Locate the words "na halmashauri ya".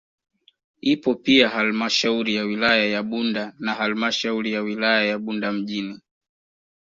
3.59-4.61